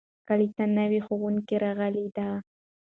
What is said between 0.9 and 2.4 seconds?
ښوونکی راغلی دی.